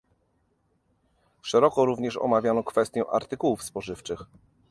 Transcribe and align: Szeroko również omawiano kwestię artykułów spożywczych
Szeroko 1.41 1.85
również 1.85 2.17
omawiano 2.17 2.63
kwestię 2.63 3.03
artykułów 3.11 3.63
spożywczych 3.63 4.19